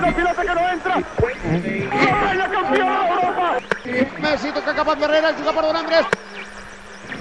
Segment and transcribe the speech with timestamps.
[0.00, 0.96] La pilota que no entra.
[1.22, 3.48] Espanya campió d'Europa.
[4.18, 6.06] Messi toca cap endarrere, juga per Don Andrés.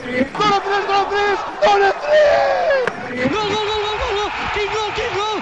[0.02, 2.86] Don Andrés, Don Andrés, Don Andrés!
[3.12, 4.30] Gol, gol, gol, gol, gol, gol!
[4.54, 5.38] Quin gol, quin gol!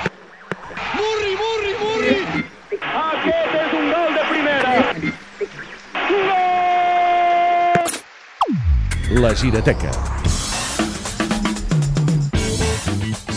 [0.97, 2.17] Murri, Murri, Murri!
[2.71, 4.73] Aquest és un gol de primera.
[6.09, 6.59] Gol!
[9.21, 9.91] La Girateca.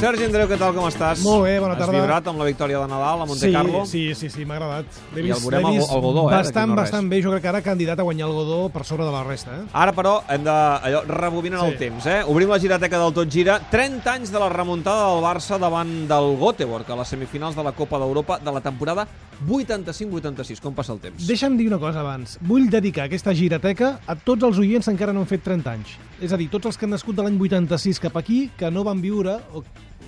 [0.03, 1.21] Sergi Andreu, què tal, com estàs?
[1.23, 1.93] Molt bé, bona tarda.
[1.95, 3.85] Has vibrat amb la victòria de Nadal a Monte sí, Carlo?
[3.87, 4.96] Sí, sí, sí, m'ha agradat.
[5.14, 7.21] L'he I el vist, veurem l'he al- al Godó, eh, Bastant, no bastant bé.
[7.22, 9.54] Jo crec que ara candidat a guanyar el Godó per sobre de la resta.
[9.61, 9.61] Eh?
[9.72, 10.50] Ara, però, hem de...
[10.50, 11.67] Allò, rebobinen Sí.
[11.67, 12.25] el temps, eh?
[12.27, 13.61] Obrim la girateca del Tot Gira.
[13.71, 17.71] 30 anys de la remuntada del Barça davant del Göteborg a les semifinals de la
[17.71, 19.07] Copa d'Europa de la temporada
[19.46, 20.61] 85-86.
[20.61, 21.29] Com passa el temps?
[21.29, 22.41] Deixa'm dir una cosa abans.
[22.41, 25.94] Vull dedicar aquesta girateca a tots els oients que encara no han fet 30 anys.
[26.21, 28.82] És a dir, tots els que han nascut de l'any 86 cap aquí, que no
[28.82, 29.63] van viure o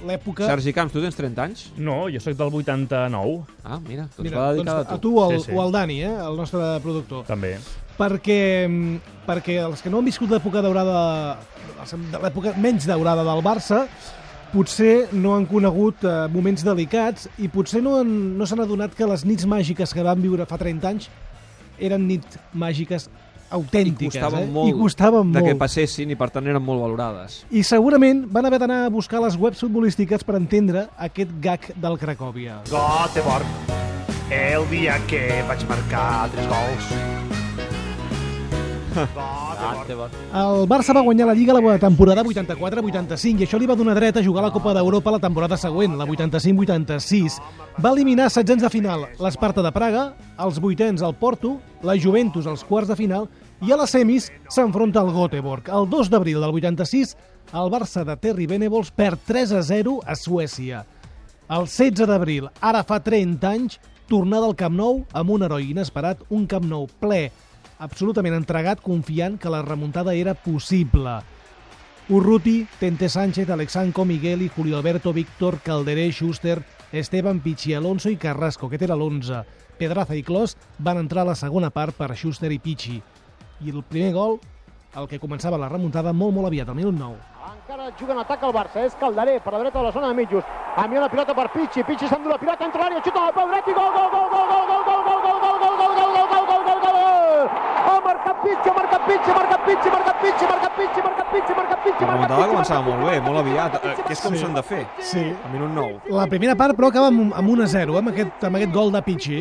[0.06, 0.46] l'època...
[0.46, 1.64] Sergi Camps, tu tens 30 anys?
[1.76, 5.10] No, jo sóc del 89, Ah, mira, doncs Mira, va doncs, dedicada a a tu.
[5.10, 5.52] tu o al, Sí, sí.
[5.56, 7.24] o al Dani, eh, el nostre productor.
[7.26, 7.56] també.
[7.98, 8.96] perquè, mm,
[9.26, 11.38] perquè els que no han viscut l'època daurada,
[11.84, 13.86] de l'època menys daurada del Barça,
[14.52, 19.06] potser no han conegut eh, moments delicats i potser no, han, no s'han adonat que
[19.06, 21.08] les nits màgiques que van viure fa 30 anys
[21.78, 23.08] eren nits màgiques
[23.54, 24.18] I autèntiques.
[24.18, 24.52] costaven eh?
[24.52, 25.48] molt I costaven de molt.
[25.48, 27.44] que passessin i per tant eren molt valorades.
[27.50, 31.98] I segurament van haver d'anar a buscar les webs futbolístiques per entendre aquest gag del
[31.98, 32.62] Cracòvia.
[32.70, 33.46] Göteborg,
[34.30, 36.94] el dia que vaig marcar tres gols.
[40.34, 44.16] El Barça va guanyar la Lliga la temporada 84-85 i això li va donar dret
[44.16, 47.38] a jugar a la Copa d'Europa la temporada següent, la 85-86.
[47.82, 52.64] Va eliminar setzents de final l'Esparta de Praga, els vuitens al Porto, la Juventus als
[52.64, 53.28] quarts de final
[53.62, 55.68] i a les semis s'enfronta al Göteborg.
[55.70, 57.14] El 2 d'abril del 86,
[57.54, 60.84] el Barça de Terry Venables perd 3 a 0 a Suècia.
[61.48, 63.78] El 16 d'abril, ara fa 30 anys,
[64.08, 67.28] tornada al Camp Nou amb un heroi inesperat, un Camp Nou ple,
[67.78, 71.20] absolutament entregat, confiant que la remuntada era possible.
[72.08, 76.62] Urruti, Tente Sánchez, Alexanco, Migueli, Julio Alberto, Víctor, Calderé, Schuster,
[76.92, 79.44] Esteban, Pichi, Alonso i Carrasco, aquest era l'11.
[79.78, 83.00] Pedraza i Clos van entrar a la segona part per Schuster i Pichi.
[83.64, 84.34] I el primer gol,
[85.00, 87.16] el que començava la remuntada molt, molt aviat, al minut 9.
[87.54, 90.16] Encara juga en atac el Barça, és Calderé per la dreta de la zona de
[90.18, 90.44] mitjos.
[90.76, 93.70] Envia una pilota per Pichi, Pichi s'endú la pilota, entra l'àrea, xuta al peu dret
[93.72, 96.28] i gol, gol, gol, gol, gol, gol, gol, gol, gol, gol, gol, gol, gol, gol,
[96.28, 97.48] gol, gol, gol, gol, gol!
[97.88, 101.00] Ha marcat Pichi, ha marcat Pichi, ha marcat Pichi, ha marcat Pichi, ha marcat Pichi,
[101.00, 104.12] ha marcat Pichi, ha marcat Pichi, La remuntada començava molt bé, molt aviat, eh, que
[104.12, 104.82] és com s'han de fer.
[104.84, 106.12] A minut 9.
[106.20, 109.40] La primera part, però, acaba amb, 1-0, amb, aquest, amb aquest gol de Pichi.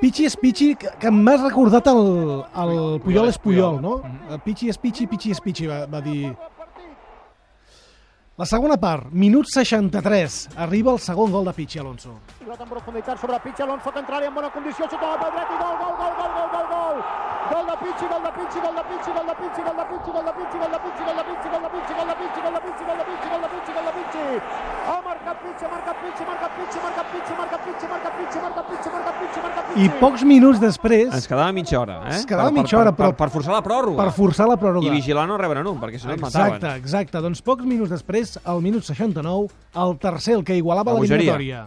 [0.00, 2.02] Pichi és Pichi, que, m'ha recordat el,
[2.62, 3.96] el Puyol és Puyol, no?
[4.44, 6.34] Pichi és Pichi, Pichi és Pichi, va, va dir...
[8.36, 12.18] La segona part, minut 63, arriba el segon gol de Pichi, Alonso.
[12.42, 15.54] Pilota en profunditat sobre Pichi, Alonso que entraria en bona condició, xuta al peu dret
[15.54, 17.00] i gol, gol, gol, gol, gol, gol, gol!
[17.46, 20.12] Gol de Pichi, gol de Pichi, gol de Pichi, gol de Pichi, gol de Pichi,
[20.12, 22.44] gol de Pichi, gol de Pichi, gol de Pichi, gol de Pichi, gol de Pichi,
[22.44, 24.24] gol de Pichi, gol de Pichi, gol de Pichi, gol de Pichi!
[24.84, 24.95] Ha marcat Pichi,
[29.76, 32.14] I pocs minuts després, Ens quedava mitja hora, eh?
[32.16, 33.96] Ens quedava Per- mitja hora, per, per, però- per forçar la pròrroga.
[34.02, 34.86] per forçar la pròrroga...
[34.86, 36.54] I vigilar no reberen un, perquè si no et mataven.
[36.56, 37.24] Exacte, exacte.
[37.26, 41.66] Doncs pocs minuts després, al minut 69, el tercer, el que igualava La bogeria.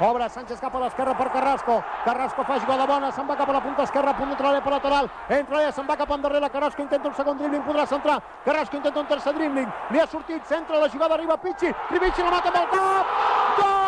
[0.00, 1.82] Obre Sánchez cap a l'esquerra per Carrasco.
[2.04, 4.72] Carrasco fa jugada bona, se'n va cap a la punta esquerra, punt entre l'àrea per
[4.72, 5.08] lateral.
[5.28, 6.50] Entra allà, se'n va cap endarrere.
[6.50, 8.20] Carrasco intenta un segon dribbling, podrà centrar.
[8.44, 9.70] Carrasco intenta un tercer dribbling.
[9.90, 11.72] Li ha sortit, centra la jugada, arriba Pichi.
[11.90, 13.06] Pichi la mata amb el cap.
[13.56, 13.84] Gol!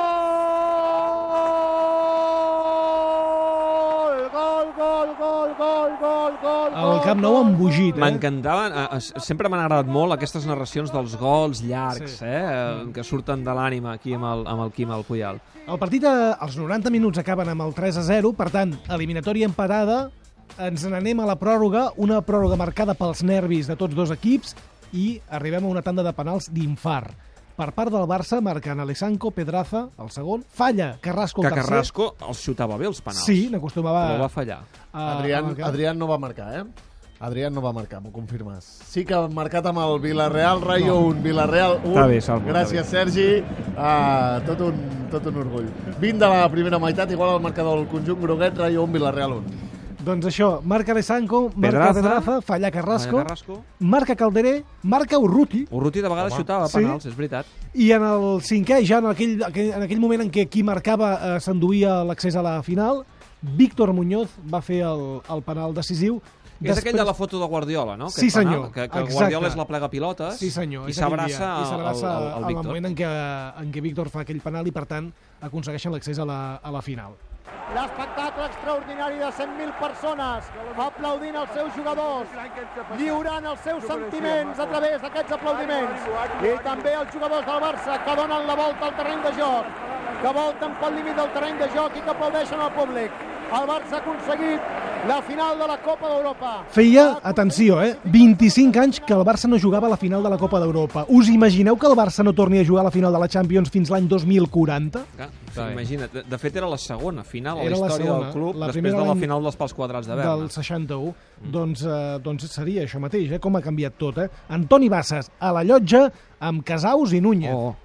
[4.34, 8.00] Gol, gol, gol, gol, gol, gol, El Camp Nou embogit, eh?
[8.04, 12.26] M'encantaven, eh, eh, sempre m'han agradat molt aquestes narracions dels gols llargs, Sí.
[12.26, 12.40] eh,
[12.86, 15.40] eh, que surten de l'ànima aquí amb el, amb el Quim al Puyal.
[15.68, 19.46] El partit, eh, als 90 minuts, acaben amb el 3 a 0, per tant, eliminatòria
[19.46, 20.12] empatada,
[20.58, 24.56] ens n'anem a la pròrroga, una pròrroga marcada pels nervis de tots dos equips
[24.94, 27.14] i arribem a una tanda de penals d'infart.
[27.60, 31.70] Per part del Barça marquen Alexanco, Pedraza, el segon, falla Carrasco, Que el tercer.
[31.70, 33.26] Carrasco els xutava bé els penals.
[33.26, 34.14] Sí, n'acostumava...
[34.14, 34.62] Però va fallar.
[34.94, 36.64] a- Adrián, Adrián no va marcar, eh?
[37.20, 38.64] Adrián no va marcar, m'ho confirmes.
[38.88, 41.92] Sí que ha marcat amb el Villarreal, Rayo 1, Villarreal 1.
[41.92, 43.26] Està bé, Salvo, Gràcies, està Sergi.
[43.76, 44.78] Uh, tot, un,
[45.12, 45.68] tot un orgull.
[46.00, 49.68] 20 de la primera meitat, igual el marcador del conjunt groguet, Rayo 1, Villarreal 1.
[50.00, 52.40] Doncs això, marca Alexanco, marca Pedraza.
[52.42, 53.60] Falla Carrasco, Falla Carrasco.
[53.80, 56.78] marca Calderé, marca Urruti, Urruti de vegades xutava Sí.
[56.78, 57.46] penals, és veritat.
[57.76, 61.36] I en el cinquè, ja en aquell, aquell, en aquell moment en què qui marcava
[61.36, 63.04] eh, s'enduïa l'accés a la final,
[63.42, 66.22] Víctor Muñoz va fer el, el penal decisiu
[66.62, 68.10] És aquell de la foto de Guardiola, no?
[68.10, 68.72] Sí, Aquest penal, senyor.
[68.74, 69.14] Que, que Exacte.
[69.14, 70.90] Guardiola és la plega pilotes Sí, senyor.
[70.90, 72.66] i és s'abraça al, al, al al Víctor.
[72.68, 73.10] moment en què,
[73.64, 75.08] en què Víctor fa aquell penal i, per tant,
[75.42, 77.16] aconsegueixen l'accés a, la, a la final.
[77.74, 80.50] L'espectacle extraordinari de 100.000 persones
[80.86, 82.28] aplaudint els seus jugadors,
[82.98, 86.08] lliurant els seus sentiments a través d'aquests aplaudiments.
[86.50, 89.66] I també els jugadors del Barça que donen la volta al terreny de joc,
[90.22, 93.12] que volten pel límit del terreny de joc i que aplaudeixen al públic.
[93.50, 94.62] El Barça ha aconseguit
[95.08, 96.66] la final de la Copa d'Europa.
[96.70, 100.38] Feia, atenció, eh, 25 anys que el Barça no jugava a la final de la
[100.38, 101.06] Copa d'Europa.
[101.10, 103.70] Us imagineu que el Barça no torni a jugar a la final de la Champions
[103.72, 105.06] fins l'any 2040?
[105.16, 108.26] Clar, Imagina't, de, de fet era la segona final a la Era la història segona.
[108.26, 110.36] del club La després de la final dels pals quadrats de Berna.
[110.36, 111.14] del 61,
[111.52, 113.40] doncs, eh, doncs seria això mateix, eh?
[113.40, 114.18] com ha canviat tot.
[114.18, 114.30] Eh?
[114.50, 117.54] Antoni Bassas a la llotja amb Casaus i Núñez.
[117.56, 117.76] Oh,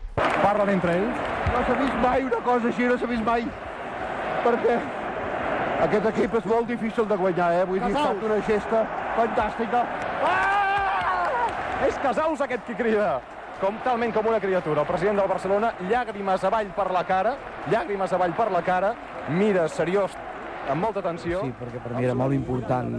[0.42, 1.16] Parlen entre ells.
[1.54, 3.46] No s'ha vist mai una cosa així, no s'ha vist mai.
[4.44, 4.76] Perquè
[5.82, 7.64] aquest equip és molt difícil de guanyar, eh?
[7.68, 8.16] Vull dir, ha Casals.
[8.16, 8.82] estat una gesta
[9.16, 9.86] fantàstica.
[10.24, 11.86] Ah!
[11.86, 13.20] És Casaus aquest qui crida.
[13.60, 14.82] Com talment com una criatura.
[14.82, 17.36] El president del Barcelona, llàgrimes avall per la cara,
[17.70, 18.94] llàgrimes avall per la cara,
[19.28, 20.16] mira seriós,
[20.68, 21.42] amb molta atenció.
[21.44, 22.90] Sí, perquè per mi era molt important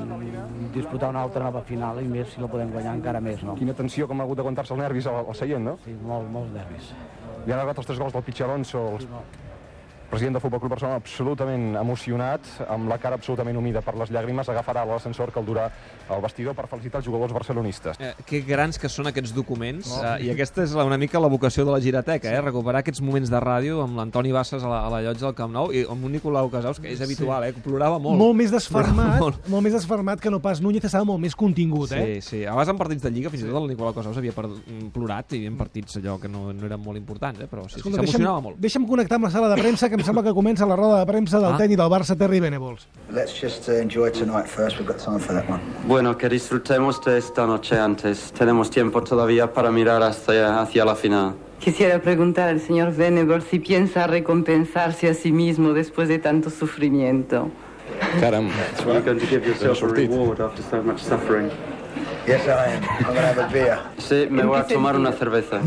[0.73, 3.55] disputar una altra nova final i més si la podem guanyar encara més, no?
[3.59, 5.77] Quina tensió, com ha hagut d'aguantar-se els nervis al, al seient, no?
[5.85, 6.93] Sí, molt, molts nervis.
[7.45, 9.07] I han arribat els tres gols del Pichi Alonso, el
[10.09, 14.47] president del Futbol Club Barcelona absolutament emocionat, amb la cara absolutament humida per les llàgrimes,
[14.51, 15.67] agafarà l'ascensor que el durà
[16.09, 17.97] al vestidor per felicitar els jugadors barcelonistes.
[17.99, 21.27] Eh, que grans que són aquests documents eh, i aquesta és la- una mica la
[21.31, 22.41] vocació de la Girateca, eh?
[22.41, 25.51] recuperar aquests moments de ràdio amb l'Antoni Bassas a la, a la llotja del Camp
[25.55, 27.53] Nou i amb un Nicolau Casaus, que és habitual, eh?
[27.53, 28.17] que plorava molt.
[28.19, 29.47] Molt més desfermat, Molt.
[29.49, 29.63] molt.
[29.65, 32.19] més desfermat que no pas Núñez, estava molt més contingut, eh?
[32.21, 32.43] Sí, sí.
[32.45, 35.33] A vegades en partits de Lliga, fins i tot el Nicolau Casaus havia mm, plorat
[35.33, 37.47] i en partits allò que no, no eren molt importants, eh?
[37.49, 38.57] però sí, sí, s'emocionava molt.
[38.61, 41.05] deixa'm connectar amb la sala de premsa, que em sembla que comença la roda de
[41.05, 41.57] premsa del Ah.
[41.57, 42.87] tècnic del Barça, Terry Venables.
[43.11, 44.77] Let's just uh, enjoy tonight first.
[44.77, 45.61] We've got time for that one.
[45.87, 48.31] Bueno, que disfrutemos de esta noche antes.
[48.33, 51.33] Tenemos tiempo todavía para mirar hacia, hacia la final.
[51.59, 57.49] Quisiera preguntar al señor Venables si piensa recompensarse a sí mismo después de tanto sufrimiento.
[58.19, 58.49] Caram.
[58.85, 61.49] You're going to give yourself a reward after so much suffering.
[62.27, 62.83] Yes, I am.
[62.83, 63.77] I'm going to have a beer.
[63.99, 65.61] Sí, me voy a tomar una cerveza.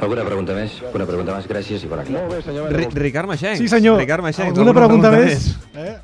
[0.00, 0.76] Alguna pregunta més?
[0.94, 2.14] Una pregunta més, gràcies i bona aquí.
[2.14, 3.58] Molt bé, senyor Ri Ricard Maxencs.
[3.58, 3.98] Sí, senyor.
[3.98, 4.54] Ricard Maxencs.
[4.54, 5.48] Alguna pregunta, més?
[5.74, 5.96] Eh?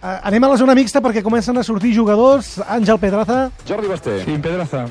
[0.00, 2.56] Uh, anem a la zona mixta perquè comencen a sortir jugadors.
[2.66, 3.38] Àngel Pedraza.
[3.68, 4.18] Jordi Basté.
[4.24, 4.88] Sí, Pedraza.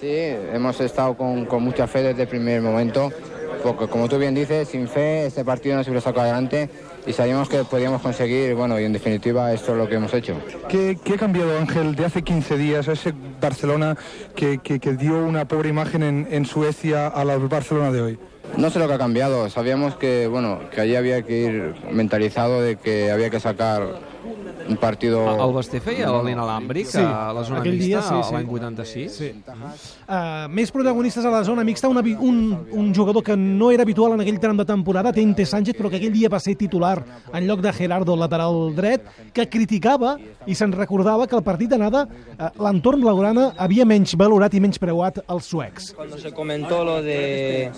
[0.00, 0.14] Sí,
[0.56, 3.10] hemos estado con, con mucha fe desde el primer momento,
[3.62, 6.70] porque como tú bien dices, sin fe este partido no se hubiera sacado adelante
[7.06, 10.36] y sabíamos que podíamos conseguir, bueno, y en definitiva esto es lo que hemos hecho.
[10.68, 13.96] ¿Qué, qué ha cambiado, Ángel, de hace 15 días a ese Barcelona
[14.34, 18.18] que, que, que dio una pobre imagen en, en Suecia a la Barcelona de hoy?
[18.56, 22.60] No sé lo que ha cambiado, sabíamos que, bueno, que allí había que ir mentalizado
[22.60, 23.82] de que había que sacar
[24.68, 25.22] un partido...
[25.44, 28.34] El Basté feia l'inalàmbric Sí, a la zona aquell mixta sí, sí.
[28.34, 29.18] l'any 86.
[29.18, 29.30] Sí.
[30.04, 32.40] Uh, més protagonistes a la zona mixta, una, un,
[32.72, 36.00] un jugador que no era habitual en aquell tram de temporada, Tente Sánchez, però que
[36.00, 36.96] aquell dia va ser titular
[37.32, 40.16] en lloc de Gerardo, el lateral dret, que criticava
[40.46, 44.80] i se'n recordava que el partit d'anada uh, l'entorn laurana havia menys valorat i menys
[44.82, 45.92] preuat els suecs.
[45.96, 47.70] Cuando se comentó lo de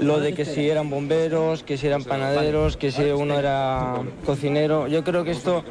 [0.00, 4.86] lo de que si eran bomberos, que si eran panaderos, que si uno era cocinero,
[4.88, 5.62] yo creo que esto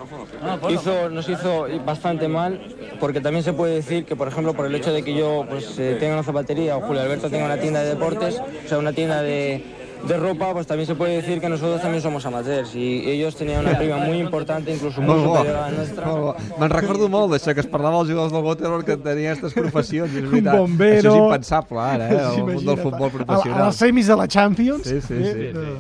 [0.69, 2.59] hizo, nos hizo bastante mal,
[2.99, 5.77] porque también se puede decir que, por ejemplo, por el hecho de que yo pues
[5.79, 8.93] eh, tenga una zapatería o Julio Alberto tenga una tienda de deportes, o sea, una
[8.93, 9.63] tienda de,
[10.07, 13.65] de ropa, pues también se puede decir que nosotros también somos amateurs y ellos tenían
[13.65, 15.35] una prima muy importante, incluso muy Molt bo.
[15.37, 16.05] superior a la nuestra.
[16.05, 16.35] Molt bo.
[16.59, 20.13] Me'n recordo molt d'això, que es parlava als jugadors del Göteborg que tenien aquestes professions.
[20.13, 20.57] i És Un veritat.
[20.57, 20.99] bombero...
[21.11, 22.21] Això és impensable ara, eh?
[22.35, 23.65] Sí, El món del futbol A, a professional.
[23.67, 24.83] les semis de la Champions.
[24.83, 25.49] Sí, sí, sí.
[25.53, 25.79] Eh,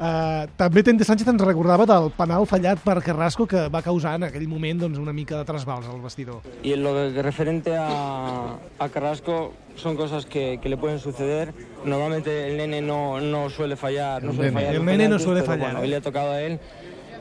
[0.00, 4.22] Uh, també Tente Sánchez ens recordava del penal fallat per Carrasco que va causar en
[4.24, 6.40] aquell moment doncs, una mica de trasbals al vestidor.
[6.62, 11.52] Y en lo que referente a, a Carrasco son cosas que, que le pueden suceder.
[11.84, 14.22] Normalmente el nene no, no suele fallar.
[14.22, 14.60] No El suele nene.
[14.60, 15.82] fallar El nene no suele pero fallar, Bueno, eh.
[15.82, 16.58] hoy le ha tocado a él.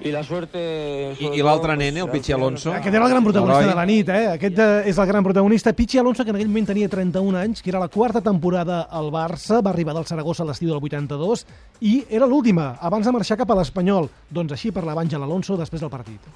[0.01, 1.13] Y la suerte...
[1.19, 2.71] I, i l'altre nene, el Pichi Alonso.
[2.71, 3.69] Aquest era el gran protagonista Heroi.
[3.73, 4.27] de la nit, eh?
[4.31, 5.73] Aquest eh, és el gran protagonista.
[5.75, 9.11] Pichi Alonso, que en aquell moment tenia 31 anys, que era la quarta temporada al
[9.11, 11.43] Barça, va arribar del Saragossa a l'estiu del 82,
[11.83, 14.07] i era l'última, abans de marxar cap a l'Espanyol.
[14.31, 16.31] Doncs així parlava Àngel Alonso després del partit.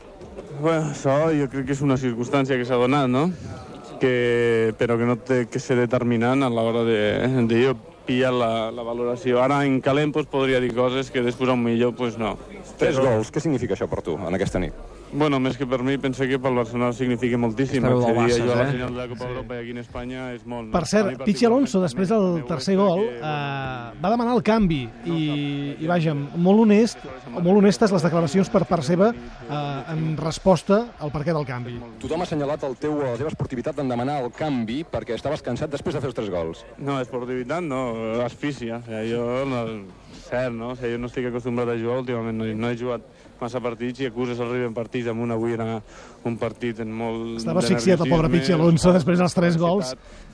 [0.59, 3.29] Bueno, això jo crec que és una circumstància que s'ha donat, no?
[4.03, 6.98] Que, però que no té que ser determinant a l'hora de,
[7.48, 9.39] de jo pillar la, la valoració.
[9.39, 12.36] Ara en calent pues, podria dir coses que després millor pues, no.
[12.79, 14.75] Tres gols, què significa això per tu, en aquesta nit?
[15.13, 17.84] Bueno, més que per mi, penso que pel Barcelona significa moltíssim.
[17.84, 18.74] Estàveu del Accedir a Barça, jugar a la eh?
[18.74, 20.72] final de la Copa Europa i aquí en Espanya és molt...
[20.74, 23.22] Per A cert, Pichi Alonso, després del tercer gol, eh,
[24.01, 25.20] va demanar el canvi i,
[25.77, 30.82] i vaja, molt honest, o molt honestes les declaracions per part seva eh, en resposta
[30.98, 31.77] al perquè del canvi.
[32.01, 35.70] Tothom ha assenyalat el teu, la teva esportivitat en demanar el canvi perquè estaves cansat
[35.77, 36.65] després de fer els tres gols.
[36.82, 37.84] No, esportivitat no,
[38.25, 38.82] asfícia.
[38.82, 39.65] O sigui, jo, no,
[40.33, 40.73] cert, no?
[40.73, 43.05] O sigui, jo no estic acostumbrat a jugar últimament, no, no he jugat
[43.43, 45.81] massa partits i acuses arriben partits amb un avui era
[46.23, 49.89] un partit en molt Estava asfixiat el pobre Pichi Alonso després dels tres gols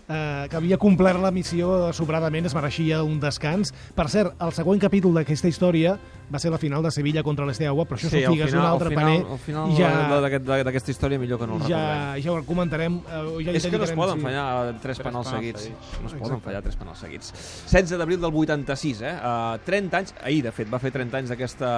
[0.09, 3.73] eh, que havia complert la missió sobradament, es mereixia un descans.
[3.97, 5.95] Per cert, el següent capítol d'aquesta història
[6.29, 8.67] va ser la final de Sevilla contra l'Esteaua, però això Sí, al figues final, un
[8.67, 9.31] al altre final, paner.
[9.33, 9.89] al final i ja,
[10.21, 11.79] d'aquest- d'aquesta història millor que no el recordem.
[11.79, 12.99] ja, ja ho comentarem.
[13.01, 14.25] Eh, ja és que no es poden sí.
[14.27, 15.61] fallar tres, Tres penals penals seguits.
[15.63, 16.01] seguits.
[16.01, 16.43] No es poden Exacte.
[16.45, 17.33] fallar tres penals seguits.
[17.71, 19.13] 16 d'abril del 86, eh?
[19.17, 21.69] Uh, 30 anys, ahir de fet, va fer 30 anys d'aquesta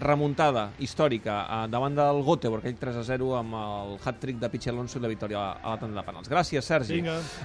[0.00, 4.72] remuntada històrica uh, davant del Göteborg, aquell 3 a 0 amb el hat-trick de Pichi
[4.72, 6.30] Alonso i la victòria a la tanda de penals.
[6.32, 7.00] Gràcies, Sergi.
[7.00, 7.18] Vinga.